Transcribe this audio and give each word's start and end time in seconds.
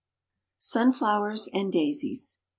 SUNFLOWERS 0.57 1.47
AND 1.53 1.71
DAISIES. 1.71 2.39